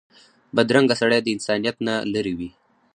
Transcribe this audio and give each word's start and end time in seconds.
بدرنګه 0.55 0.95
سړی 1.01 1.19
د 1.23 1.27
انسانیت 1.35 1.75
نه 1.87 1.95
لرې 2.13 2.33
وي 2.39 2.49